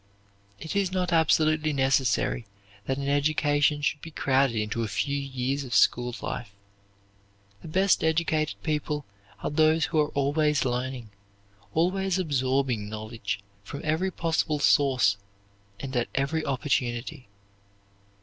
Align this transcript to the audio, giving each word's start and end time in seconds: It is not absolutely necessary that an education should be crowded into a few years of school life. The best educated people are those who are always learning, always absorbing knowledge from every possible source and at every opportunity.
It 0.57 0.75
is 0.75 0.91
not 0.91 1.13
absolutely 1.13 1.73
necessary 1.73 2.47
that 2.87 2.97
an 2.97 3.07
education 3.07 3.83
should 3.83 4.01
be 4.01 4.09
crowded 4.09 4.55
into 4.55 4.81
a 4.81 4.87
few 4.87 5.15
years 5.15 5.63
of 5.63 5.75
school 5.75 6.15
life. 6.23 6.49
The 7.61 7.67
best 7.67 8.03
educated 8.03 8.55
people 8.63 9.05
are 9.43 9.51
those 9.51 9.85
who 9.85 9.99
are 9.99 10.09
always 10.13 10.65
learning, 10.65 11.11
always 11.75 12.17
absorbing 12.17 12.89
knowledge 12.89 13.41
from 13.63 13.81
every 13.83 14.09
possible 14.09 14.57
source 14.57 15.17
and 15.79 15.95
at 15.95 16.07
every 16.15 16.43
opportunity. 16.43 17.27